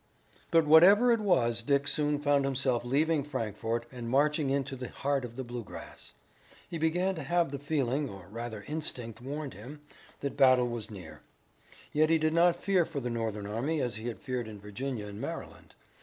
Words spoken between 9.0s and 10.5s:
warned him, that